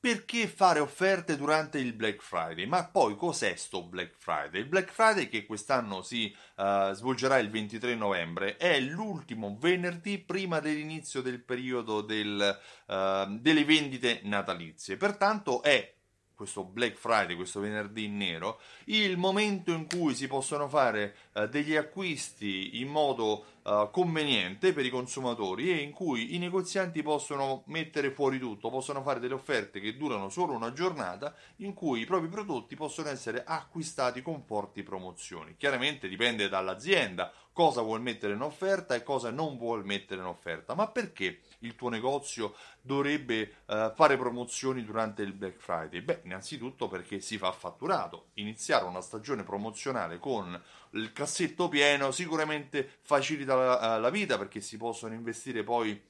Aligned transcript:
perché 0.00 0.48
fare 0.48 0.80
offerte 0.80 1.36
durante 1.36 1.78
il 1.78 1.92
Black 1.92 2.22
Friday? 2.22 2.64
Ma 2.64 2.86
poi 2.86 3.16
cos'è 3.16 3.54
sto 3.54 3.84
Black 3.84 4.14
Friday? 4.16 4.62
Il 4.62 4.66
Black 4.66 4.90
Friday 4.90 5.28
che 5.28 5.44
quest'anno 5.44 6.00
si 6.00 6.34
uh, 6.56 6.92
svolgerà 6.92 7.36
il 7.36 7.50
23 7.50 7.94
novembre 7.94 8.56
è 8.56 8.80
l'ultimo 8.80 9.58
venerdì 9.60 10.18
prima 10.18 10.58
dell'inizio 10.58 11.20
del 11.20 11.42
periodo 11.42 12.00
del, 12.00 12.58
uh, 12.86 13.38
delle 13.38 13.64
vendite 13.66 14.20
natalizie. 14.24 14.96
Pertanto 14.96 15.62
è 15.62 15.94
questo 16.40 16.64
Black 16.64 16.96
Friday, 16.96 17.36
questo 17.36 17.60
venerdì 17.60 18.08
nero, 18.08 18.60
il 18.84 19.18
momento 19.18 19.72
in 19.72 19.86
cui 19.86 20.14
si 20.14 20.26
possono 20.26 20.70
fare 20.70 21.14
uh, 21.34 21.46
degli 21.46 21.76
acquisti 21.76 22.80
in 22.80 22.88
modo 22.88 23.44
uh, 23.70 23.90
conveniente 23.90 24.72
per 24.72 24.84
i 24.84 24.90
consumatori 24.90 25.70
e 25.70 25.76
in 25.76 25.92
cui 25.92 26.34
i 26.34 26.38
negozianti 26.38 27.02
possono 27.02 27.62
mettere 27.66 28.10
fuori 28.10 28.38
tutto, 28.38 28.68
possono 28.68 29.02
fare 29.02 29.20
delle 29.20 29.34
offerte 29.34 29.80
che 29.80 29.96
durano 29.96 30.28
solo 30.28 30.52
una 30.54 30.72
giornata 30.72 31.34
in 31.56 31.72
cui 31.72 32.00
i 32.00 32.06
propri 32.06 32.28
prodotti 32.28 32.74
possono 32.74 33.08
essere 33.08 33.44
acquistati 33.46 34.22
con 34.22 34.42
forti 34.42 34.82
promozioni. 34.82 35.56
Chiaramente 35.56 36.08
dipende 36.08 36.48
dall'azienda 36.48 37.32
cosa 37.52 37.82
vuol 37.82 38.00
mettere 38.00 38.34
in 38.34 38.40
offerta 38.40 38.94
e 38.94 39.02
cosa 39.02 39.30
non 39.30 39.58
vuol 39.58 39.84
mettere 39.84 40.20
in 40.20 40.26
offerta, 40.26 40.74
ma 40.74 40.88
perché 40.88 41.40
il 41.58 41.74
tuo 41.76 41.88
negozio 41.88 42.54
dovrebbe 42.80 43.56
uh, 43.66 43.92
fare 43.94 44.16
promozioni 44.16 44.82
durante 44.82 45.22
il 45.22 45.32
Black 45.32 45.58
Friday? 45.58 46.00
Beh, 46.00 46.20
innanzitutto 46.24 46.88
perché 46.88 47.20
si 47.20 47.36
fa 47.36 47.52
fatturato. 47.52 48.28
Iniziare 48.34 48.84
una 48.84 49.02
stagione 49.02 49.42
promozionale 49.42 50.18
con 50.18 50.58
il 50.92 51.12
cassetto 51.12 51.68
pieno 51.68 52.10
sicuramente 52.10 52.98
facilita 53.02 53.54
la, 53.54 53.59
la 53.98 54.10
vita 54.10 54.38
perché 54.38 54.60
si 54.60 54.76
possono 54.76 55.14
investire 55.14 55.62
poi 55.62 56.00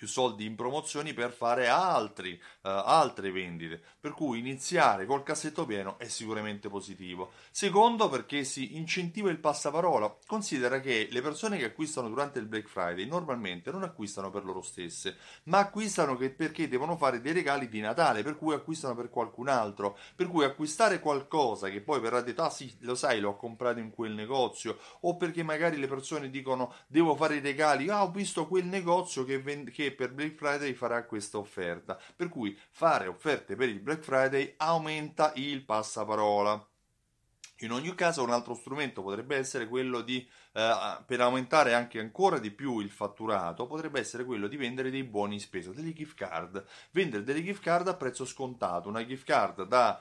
più 0.00 0.08
soldi 0.08 0.46
in 0.46 0.54
promozioni 0.54 1.12
per 1.12 1.30
fare 1.30 1.68
altri, 1.68 2.32
uh, 2.32 2.68
altre 2.68 3.30
vendite. 3.30 3.82
Per 4.00 4.12
cui 4.12 4.38
iniziare 4.38 5.04
col 5.04 5.22
cassetto 5.22 5.66
pieno 5.66 5.98
è 5.98 6.08
sicuramente 6.08 6.70
positivo. 6.70 7.32
Secondo, 7.50 8.08
perché 8.08 8.44
si 8.44 8.78
incentiva 8.78 9.28
il 9.28 9.36
passaparola. 9.36 10.16
Considera 10.26 10.80
che 10.80 11.08
le 11.10 11.20
persone 11.20 11.58
che 11.58 11.66
acquistano 11.66 12.08
durante 12.08 12.38
il 12.38 12.46
Black 12.46 12.66
Friday 12.66 13.04
normalmente 13.04 13.70
non 13.70 13.82
acquistano 13.82 14.30
per 14.30 14.46
loro 14.46 14.62
stesse, 14.62 15.18
ma 15.44 15.58
acquistano 15.58 16.16
perché 16.16 16.66
devono 16.66 16.96
fare 16.96 17.20
dei 17.20 17.34
regali 17.34 17.68
di 17.68 17.80
Natale, 17.80 18.22
per 18.22 18.38
cui 18.38 18.54
acquistano 18.54 18.94
per 18.94 19.10
qualcun 19.10 19.48
altro. 19.48 19.98
Per 20.16 20.28
cui 20.28 20.44
acquistare 20.44 21.00
qualcosa 21.00 21.68
che 21.68 21.82
poi 21.82 22.00
verrà 22.00 22.22
detto, 22.22 22.42
ah 22.42 22.48
sì, 22.48 22.74
lo 22.80 22.94
sai, 22.94 23.20
l'ho 23.20 23.36
comprato 23.36 23.80
in 23.80 23.90
quel 23.90 24.12
negozio, 24.12 24.78
o 25.00 25.18
perché 25.18 25.42
magari 25.42 25.76
le 25.76 25.88
persone 25.88 26.30
dicono 26.30 26.72
devo 26.86 27.14
fare 27.14 27.36
i 27.36 27.40
regali, 27.40 27.90
ah 27.90 28.02
ho 28.02 28.10
visto 28.10 28.46
quel 28.48 28.64
negozio 28.64 29.26
che, 29.26 29.38
vende, 29.42 29.70
che 29.70 29.88
per 29.92 30.12
Black 30.12 30.34
Friday 30.34 30.72
farà 30.72 31.04
questa 31.04 31.38
offerta. 31.38 31.98
Per 32.14 32.28
cui 32.28 32.58
fare 32.70 33.06
offerte 33.06 33.56
per 33.56 33.68
il 33.68 33.80
Black 33.80 34.02
Friday 34.02 34.54
aumenta 34.58 35.32
il 35.36 35.64
passaparola. 35.64 36.64
In 37.62 37.72
ogni 37.72 37.94
caso, 37.94 38.22
un 38.22 38.30
altro 38.30 38.54
strumento 38.54 39.02
potrebbe 39.02 39.36
essere 39.36 39.68
quello 39.68 40.00
di, 40.00 40.26
eh, 40.54 40.98
per 41.04 41.20
aumentare 41.20 41.74
anche 41.74 41.98
ancora 41.98 42.38
di 42.38 42.50
più 42.50 42.78
il 42.78 42.90
fatturato, 42.90 43.66
potrebbe 43.66 44.00
essere 44.00 44.24
quello 44.24 44.46
di 44.48 44.56
vendere 44.56 44.90
dei 44.90 45.04
buoni 45.04 45.38
spesa, 45.38 45.70
delle 45.70 45.92
gift 45.92 46.16
card. 46.16 46.64
Vendere 46.92 47.22
delle 47.22 47.42
gift 47.42 47.62
card 47.62 47.88
a 47.88 47.94
prezzo 47.94 48.24
scontato, 48.24 48.88
una 48.88 49.04
gift 49.04 49.26
card 49.26 49.64
da 49.64 50.00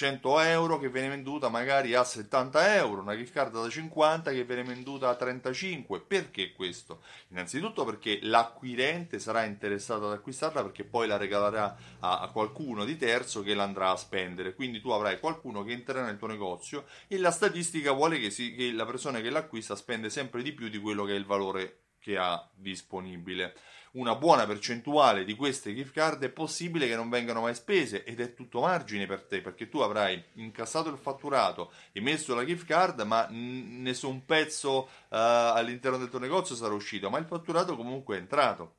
100 0.00 0.40
euro 0.40 0.78
che 0.78 0.88
viene 0.88 1.10
venduta 1.10 1.50
magari 1.50 1.92
a 1.92 2.02
70 2.02 2.74
euro, 2.76 3.02
una 3.02 3.14
gift 3.14 3.34
card 3.34 3.52
da 3.52 3.68
50 3.68 4.30
che 4.30 4.44
viene 4.44 4.62
venduta 4.62 5.10
a 5.10 5.14
35. 5.14 6.00
Perché 6.00 6.52
questo? 6.52 7.02
Innanzitutto 7.28 7.84
perché 7.84 8.18
l'acquirente 8.22 9.18
sarà 9.18 9.44
interessato 9.44 10.06
ad 10.06 10.14
acquistarla 10.14 10.62
perché 10.62 10.84
poi 10.84 11.06
la 11.06 11.18
regalerà 11.18 11.76
a, 11.98 12.30
qualcuno 12.32 12.86
di 12.86 12.96
terzo 12.96 13.42
che 13.42 13.52
l'andrà 13.52 13.90
a 13.90 13.96
spendere. 13.96 14.54
Quindi 14.54 14.80
tu 14.80 14.88
avrai 14.88 15.20
qualcuno 15.20 15.62
che 15.64 15.72
entrerà 15.72 16.02
nel 16.02 16.16
tuo 16.16 16.28
negozio 16.28 16.86
e 17.06 17.18
la 17.18 17.30
statistica 17.30 17.92
vuole 17.92 18.18
che, 18.18 18.30
si, 18.30 18.54
che 18.54 18.72
la 18.72 18.86
persona 18.86 19.20
che 19.20 19.28
l'acquista 19.28 19.76
spende 19.76 20.08
sempre 20.08 20.42
di 20.42 20.52
più 20.52 20.70
di 20.70 20.78
quello 20.78 21.04
che 21.04 21.12
è 21.12 21.16
il 21.16 21.26
valore 21.26 21.89
che 22.00 22.16
ha 22.16 22.48
disponibile 22.54 23.54
una 23.92 24.14
buona 24.14 24.46
percentuale 24.46 25.24
di 25.24 25.34
queste 25.34 25.74
gift 25.74 25.92
card 25.92 26.22
è 26.22 26.28
possibile 26.28 26.86
che 26.86 26.94
non 26.94 27.08
vengano 27.08 27.40
mai 27.40 27.54
spese 27.54 28.04
ed 28.04 28.20
è 28.20 28.34
tutto 28.34 28.60
margine 28.60 29.06
per 29.06 29.22
te 29.22 29.40
perché 29.40 29.68
tu 29.68 29.78
avrai 29.78 30.22
incassato 30.34 30.90
il 30.90 30.98
fatturato, 30.98 31.72
emesso 31.92 32.34
la 32.34 32.44
gift 32.44 32.66
card, 32.66 33.00
ma 33.00 33.26
nessun 33.30 34.24
pezzo 34.24 34.82
uh, 34.82 34.88
all'interno 35.08 35.98
del 35.98 36.08
tuo 36.08 36.20
negozio 36.20 36.54
sarà 36.54 36.72
uscito, 36.72 37.10
ma 37.10 37.18
il 37.18 37.24
fatturato 37.24 37.74
comunque 37.74 38.16
è 38.16 38.20
entrato. 38.20 38.74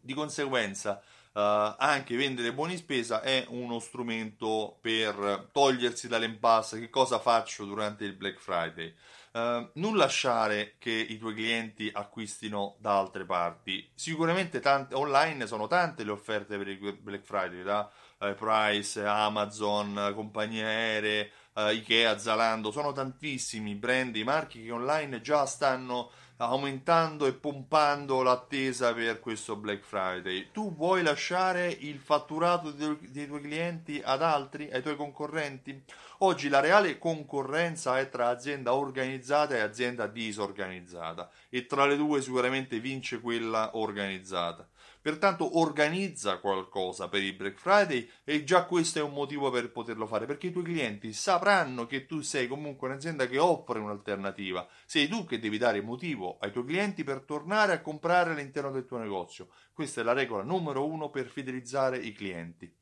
Di 0.00 0.14
conseguenza, 0.14 1.02
Uh, 1.34 1.74
anche 1.78 2.14
vendere 2.14 2.52
buoni 2.52 2.76
spesa 2.76 3.22
è 3.22 3.46
uno 3.48 3.78
strumento 3.78 4.76
per 4.82 5.48
togliersi 5.50 6.06
dall'impasse 6.06 6.78
che 6.78 6.90
cosa 6.90 7.18
faccio 7.18 7.64
durante 7.64 8.04
il 8.04 8.12
Black 8.12 8.38
Friday. 8.38 8.94
Uh, 9.32 9.66
non 9.74 9.96
lasciare 9.96 10.74
che 10.76 10.90
i 10.90 11.16
tuoi 11.16 11.32
clienti 11.32 11.90
acquistino 11.90 12.76
da 12.80 12.98
altre 12.98 13.24
parti. 13.24 13.90
Sicuramente 13.94 14.60
tante, 14.60 14.94
online 14.94 15.46
sono 15.46 15.66
tante 15.68 16.04
le 16.04 16.10
offerte 16.10 16.58
per 16.58 16.68
il 16.68 16.98
Black 17.00 17.24
Friday, 17.24 17.62
da 17.62 17.90
uh, 18.18 18.34
Price, 18.34 19.02
Amazon, 19.02 20.12
compagnie 20.14 20.64
aeree, 20.64 21.30
uh, 21.54 21.68
Ikea, 21.68 22.18
Zalando, 22.18 22.70
sono 22.70 22.92
tantissimi 22.92 23.74
brand, 23.74 24.14
i 24.16 24.22
marchi 24.22 24.64
che 24.64 24.70
online 24.70 25.22
già 25.22 25.46
stanno 25.46 26.10
aumentando 26.46 27.26
e 27.26 27.32
pompando 27.32 28.22
l'attesa 28.22 28.92
per 28.92 29.20
questo 29.20 29.56
Black 29.56 29.84
Friday. 29.84 30.50
Tu 30.52 30.74
vuoi 30.74 31.02
lasciare 31.02 31.68
il 31.68 31.98
fatturato 31.98 32.70
dei, 32.70 33.26
tuoi 33.26 33.40
clienti 33.40 34.00
ad 34.04 34.22
altri, 34.22 34.70
ai 34.70 34.82
tuoi 34.82 34.96
concorrenti? 34.96 35.82
Oggi 36.18 36.48
la 36.48 36.60
reale 36.60 36.98
concorrenza 36.98 37.98
è 37.98 38.08
tra 38.08 38.28
azienda 38.28 38.74
organizzata 38.74 39.54
e 39.54 39.60
azienda 39.60 40.06
disorganizzata 40.06 41.30
e 41.48 41.66
tra 41.66 41.86
le 41.86 41.96
due 41.96 42.20
sicuramente 42.22 42.80
vince 42.80 43.20
quella 43.20 43.76
organizzata. 43.76 44.68
Pertanto 45.00 45.58
organizza 45.58 46.38
qualcosa 46.38 47.08
per 47.08 47.22
il 47.22 47.34
Black 47.34 47.58
Friday 47.58 48.08
e 48.24 48.44
già 48.44 48.64
questo 48.64 48.98
è 48.98 49.02
un 49.02 49.12
motivo 49.12 49.50
per 49.50 49.72
poterlo 49.72 50.06
fare 50.06 50.26
perché 50.26 50.48
i 50.48 50.52
tuoi 50.52 50.64
clienti 50.64 51.12
sapranno 51.12 51.86
che 51.86 52.06
tu 52.06 52.20
sei 52.20 52.46
comunque 52.46 52.88
un'azienda 52.88 53.26
che 53.26 53.38
offre 53.38 53.80
un'alternativa. 53.80 54.68
Sei 54.84 55.08
tu 55.08 55.24
che 55.24 55.38
devi 55.38 55.58
dare 55.58 55.80
motivo 55.80 56.38
ai 56.40 56.52
tuoi 56.52 56.64
clienti 56.64 57.04
per 57.04 57.22
tornare 57.22 57.72
a 57.72 57.80
comprare 57.80 58.32
all'interno 58.32 58.70
del 58.70 58.86
tuo 58.86 58.98
negozio. 58.98 59.48
Questa 59.72 60.00
è 60.00 60.04
la 60.04 60.12
regola 60.12 60.42
numero 60.42 60.86
uno 60.86 61.10
per 61.10 61.28
fidelizzare 61.28 61.98
i 61.98 62.12
clienti. 62.12 62.81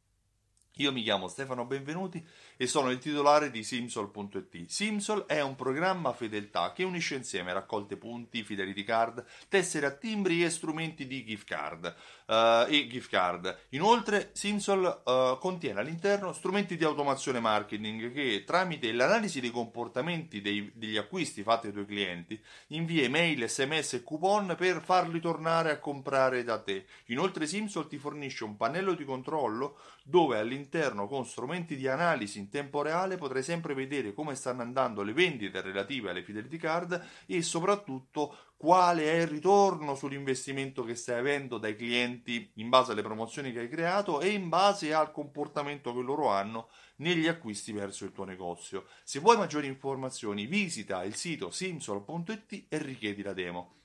Io 0.77 0.93
mi 0.93 1.03
chiamo 1.03 1.29
Stefano 1.29 1.67
Benvenuti 1.67 2.25
e 2.57 2.67
sono 2.67 2.91
il 2.91 2.99
titolare 2.99 3.51
di 3.51 3.63
Simsol.it. 3.65 4.67
Simsol 4.67 5.27
è 5.27 5.43
un 5.43 5.57
programma 5.57 6.13
fedeltà 6.13 6.73
che 6.73 6.85
unisce 6.85 7.17
insieme 7.17 7.53
raccolte 7.53 7.97
punti, 7.97 8.43
fidelity 8.45 8.85
card, 8.85 9.25
tessere 9.49 9.87
a 9.87 9.91
timbri 9.91 10.43
e 10.45 10.49
strumenti 10.49 11.07
di 11.07 11.25
gift 11.25 11.47
card. 11.47 11.95
Uh, 12.27 12.65
e 12.69 12.87
gift 12.89 13.11
card. 13.11 13.59
Inoltre, 13.71 14.31
Simsol 14.33 15.03
uh, 15.05 15.39
contiene 15.39 15.81
all'interno 15.81 16.33
strumenti 16.33 16.77
di 16.77 16.85
automazione 16.85 17.41
marketing 17.41 18.13
che, 18.13 18.45
tramite 18.47 18.93
l'analisi 18.93 19.41
dei 19.41 19.51
comportamenti 19.51 20.41
dei, 20.41 20.71
degli 20.73 20.97
acquisti 20.97 21.43
fatti 21.43 21.67
ai 21.67 21.73
tuoi 21.73 21.87
clienti, 21.87 22.41
invia 22.69 23.03
email, 23.03 23.49
sms 23.49 23.95
e 23.95 24.03
coupon 24.05 24.55
per 24.57 24.81
farli 24.81 25.19
tornare 25.21 25.73
a 25.73 25.79
comprare 25.79 26.45
da 26.45 26.61
te. 26.61 26.87
Inoltre, 27.07 27.47
Simsol 27.47 27.89
ti 27.89 27.99
fornisce 27.99 28.45
un 28.45 28.57
pannello 28.57 28.95
di 28.95 29.05
controllo 29.05 29.77
dove 30.05 30.39
all'interno, 30.61 31.09
con 31.09 31.25
strumenti 31.25 31.77
di 31.77 31.89
analisi 31.89 32.39
in 32.39 32.51
tempo 32.51 32.83
reale, 32.83 33.17
potrai 33.17 33.43
sempre 33.43 33.75
vedere 33.75 34.13
come 34.13 34.35
stanno 34.35 34.63
andando 34.63 35.03
le 35.03 35.13
vendite 35.13 35.61
relative 35.61 36.11
alle 36.11 36.23
fidelity 36.23 36.59
card 36.59 37.03
e 37.27 37.43
soprattutto 37.43 38.37
quale 38.57 39.05
è 39.05 39.21
il 39.23 39.27
ritorno 39.27 39.95
sull'investimento 39.95 40.85
che 40.85 40.95
stai 40.95 41.19
avendo 41.19 41.57
dai 41.57 41.75
clienti 41.75 42.53
in 42.57 42.69
base 42.69 42.93
alle 42.93 43.03
promozioni 43.03 43.53
che 43.53 43.61
hai 43.61 43.69
creato 43.69 44.21
e 44.21 44.29
in 44.29 44.49
base 44.51 44.93
al 44.93 45.11
comportamento 45.11 45.95
che 45.95 46.03
loro 46.03 46.29
hanno 46.29 46.69
negli 46.97 47.27
acquisti 47.27 47.73
verso 47.73 48.05
il 48.05 48.13
tuo 48.13 48.25
negozio. 48.25 48.87
Se 49.03 49.19
vuoi 49.19 49.39
maggiori 49.39 49.67
informazioni 49.67 50.45
visita 50.45 51.03
il 51.05 51.15
sito 51.15 51.51
simsol.it 51.51 52.67
e 52.69 52.79
richiedi 52.79 53.23
la 53.23 53.33
demo. 53.33 53.77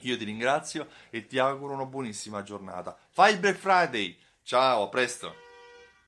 Io 0.00 0.16
ti 0.16 0.24
ringrazio 0.24 0.88
e 1.10 1.26
ti 1.26 1.38
auguro 1.38 1.72
una 1.72 1.86
buonissima 1.86 2.42
giornata. 2.42 2.96
Fai 3.10 3.32
il 3.32 3.40
Black 3.40 3.58
Friday! 3.58 4.16
Ciao, 4.42 4.84
a 4.84 4.88
presto! 4.88 5.45